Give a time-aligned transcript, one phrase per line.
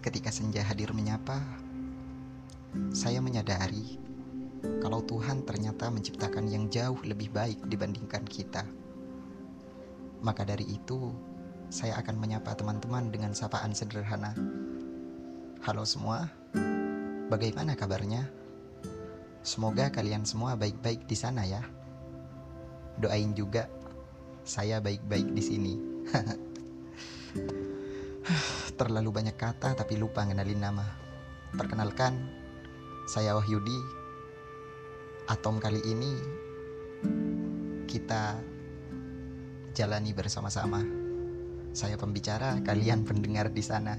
[0.00, 1.36] Ketika senja hadir menyapa,
[2.88, 4.00] saya menyadari
[4.80, 8.64] kalau Tuhan ternyata menciptakan yang jauh lebih baik dibandingkan kita.
[10.24, 11.12] Maka dari itu,
[11.68, 14.32] saya akan menyapa teman-teman dengan sapaan sederhana.
[15.68, 16.32] Halo semua,
[17.28, 18.24] bagaimana kabarnya?
[19.44, 21.60] Semoga kalian semua baik-baik di sana ya.
[22.96, 23.68] Doain juga
[24.48, 25.74] saya baik-baik di sini.
[28.80, 30.86] Terlalu banyak kata tapi lupa ngenalin nama.
[31.56, 32.14] Perkenalkan,
[33.08, 33.78] saya Wahyudi.
[35.30, 36.12] Atom kali ini
[37.86, 38.38] kita
[39.74, 40.82] jalani bersama-sama.
[41.70, 43.94] Saya pembicara, kalian pendengar di sana.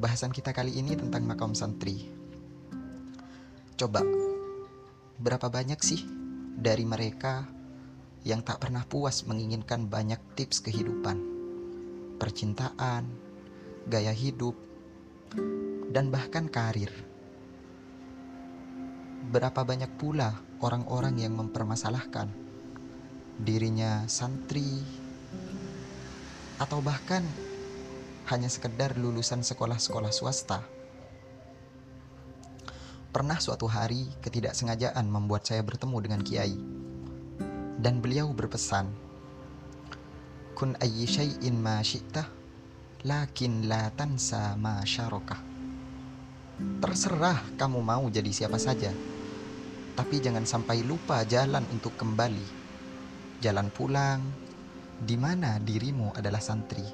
[0.00, 2.08] Bahasan kita kali ini tentang makam santri.
[3.76, 4.00] Coba,
[5.20, 6.00] berapa banyak sih
[6.56, 7.44] dari mereka
[8.24, 11.20] yang tak pernah puas menginginkan banyak tips kehidupan,
[12.22, 13.02] percintaan,
[13.90, 14.54] gaya hidup,
[15.90, 16.94] dan bahkan karir?
[19.34, 22.30] Berapa banyak pula orang-orang yang mempermasalahkan
[23.42, 24.86] dirinya santri,
[26.62, 27.26] atau bahkan
[28.30, 30.62] hanya sekedar lulusan sekolah-sekolah swasta.
[33.10, 36.54] Pernah suatu hari ketidaksengajaan membuat saya bertemu dengan kiai.
[37.82, 38.88] Dan beliau berpesan,
[40.52, 42.28] Kun ayyi syai'in ma syi'tah,
[43.08, 45.40] lakin la tansa ma syarokah.
[46.78, 48.92] Terserah kamu mau jadi siapa saja,
[49.96, 52.46] tapi jangan sampai lupa jalan untuk kembali.
[53.40, 54.20] Jalan pulang,
[55.02, 56.86] di mana dirimu adalah santri.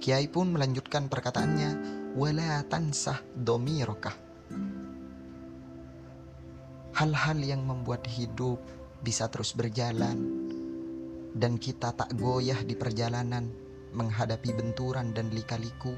[0.00, 1.70] Kiai pun melanjutkan perkataannya,
[2.16, 4.16] wala tansah domirokah.
[6.96, 8.64] Hal-hal yang membuat hidup
[9.04, 10.39] bisa terus berjalan
[11.34, 13.50] dan kita tak goyah di perjalanan
[13.94, 15.94] menghadapi benturan dan lika-liku.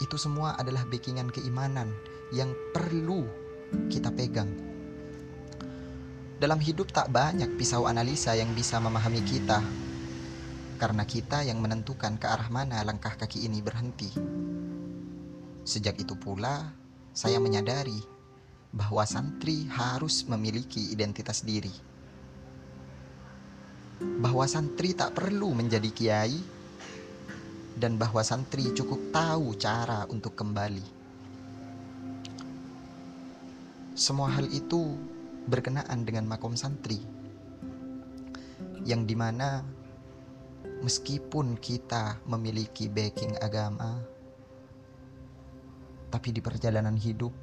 [0.00, 1.92] Itu semua adalah backingan keimanan
[2.32, 3.24] yang perlu
[3.88, 4.76] kita pegang
[6.36, 9.56] dalam hidup tak banyak pisau analisa yang bisa memahami kita,
[10.76, 14.12] karena kita yang menentukan ke arah mana langkah kaki ini berhenti.
[15.64, 16.76] Sejak itu pula,
[17.16, 17.96] saya menyadari
[18.68, 21.72] bahwa santri harus memiliki identitas diri.
[24.00, 26.36] Bahwa santri tak perlu menjadi kiai,
[27.76, 30.96] dan bahwa santri cukup tahu cara untuk kembali.
[33.96, 34.96] Semua hal itu
[35.46, 36.98] berkenaan dengan makom santri
[38.82, 39.62] yang di mana
[40.82, 43.98] meskipun kita memiliki backing agama
[46.10, 47.34] tapi di perjalanan hidup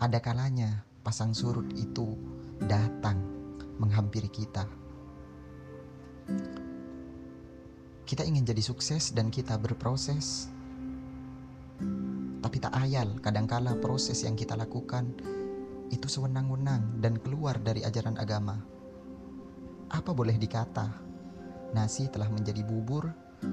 [0.00, 2.16] ada kalanya pasang surut itu
[2.64, 3.20] datang
[3.76, 4.64] menghampiri kita
[8.04, 10.50] kita ingin jadi sukses dan kita berproses
[12.40, 15.12] tapi tak ayal kadangkala proses yang kita lakukan
[15.90, 18.56] itu sewenang-wenang dan keluar dari ajaran agama.
[19.90, 20.86] Apa boleh dikata?
[21.74, 23.10] Nasi telah menjadi bubur,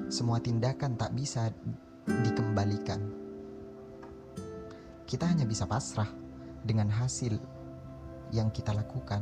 [0.10, 1.50] semua tindakan tak bisa
[2.06, 3.02] dikembalikan.
[5.06, 6.10] Kita hanya bisa pasrah
[6.62, 7.38] dengan hasil
[8.34, 9.22] yang kita lakukan.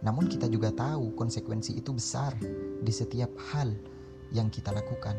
[0.00, 2.32] Namun kita juga tahu konsekuensi itu besar
[2.80, 3.68] di setiap hal
[4.32, 5.16] yang kita lakukan.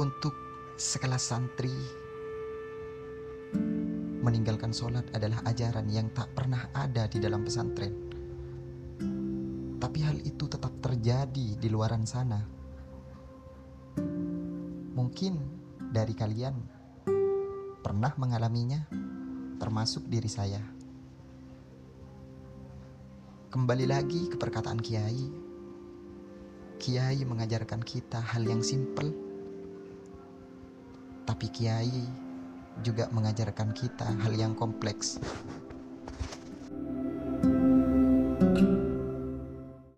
[0.00, 0.34] Untuk
[0.74, 1.74] sekelas santri
[4.24, 7.92] meninggalkan sholat adalah ajaran yang tak pernah ada di dalam pesantren.
[9.76, 12.40] Tapi hal itu tetap terjadi di luaran sana.
[14.96, 15.36] Mungkin
[15.92, 16.56] dari kalian
[17.84, 18.88] pernah mengalaminya,
[19.60, 20.58] termasuk diri saya.
[23.54, 25.30] Kembali lagi ke perkataan Kiai.
[26.74, 29.14] Kiai mengajarkan kita hal yang simpel,
[31.22, 32.02] tapi Kiai
[32.82, 35.22] juga mengajarkan kita hal yang kompleks.